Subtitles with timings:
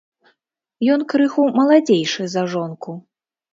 [0.93, 2.99] Ён крыху маладзейшы за жонку.